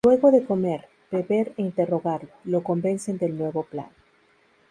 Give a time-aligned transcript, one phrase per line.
[0.03, 3.91] Luego de comer, beber e interrogarlo, lo convencen del nuevo plan.